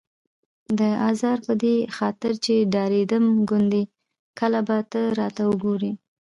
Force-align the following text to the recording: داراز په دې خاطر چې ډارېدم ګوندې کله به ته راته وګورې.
داراز 0.77 1.21
په 1.45 1.53
دې 1.63 1.75
خاطر 1.97 2.33
چې 2.45 2.55
ډارېدم 2.73 3.25
ګوندې 3.49 3.83
کله 4.39 4.59
به 4.67 4.77
ته 4.91 5.01
راته 5.19 5.41
وګورې. 5.49 5.91